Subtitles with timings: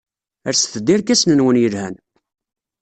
[0.53, 1.95] Lset-d irkasen-nwen yelhan.